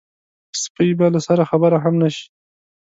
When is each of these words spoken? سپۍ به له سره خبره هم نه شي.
سپۍ 0.63 0.89
به 0.97 1.07
له 1.13 1.19
سره 1.27 1.43
خبره 1.51 1.77
هم 1.83 1.93
نه 2.01 2.09
شي. 2.15 2.25